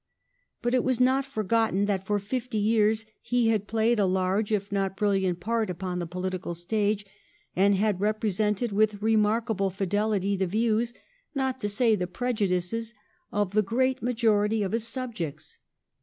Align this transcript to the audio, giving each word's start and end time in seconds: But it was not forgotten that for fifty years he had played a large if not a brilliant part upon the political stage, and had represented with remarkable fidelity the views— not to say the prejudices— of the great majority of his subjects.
But 0.63 0.73
it 0.73 0.83
was 0.83 0.99
not 0.99 1.25
forgotten 1.25 1.85
that 1.85 2.07
for 2.07 2.17
fifty 2.17 2.57
years 2.57 3.05
he 3.21 3.49
had 3.49 3.67
played 3.67 3.99
a 3.99 4.07
large 4.07 4.51
if 4.51 4.71
not 4.71 4.93
a 4.93 4.93
brilliant 4.95 5.39
part 5.41 5.69
upon 5.69 5.99
the 5.99 6.07
political 6.07 6.55
stage, 6.55 7.05
and 7.55 7.75
had 7.75 8.01
represented 8.01 8.71
with 8.71 9.03
remarkable 9.03 9.69
fidelity 9.69 10.35
the 10.35 10.47
views— 10.47 10.95
not 11.35 11.59
to 11.59 11.69
say 11.69 11.95
the 11.95 12.07
prejudices— 12.07 12.95
of 13.31 13.53
the 13.53 13.61
great 13.61 14.01
majority 14.01 14.63
of 14.63 14.71
his 14.71 14.87
subjects. 14.87 15.59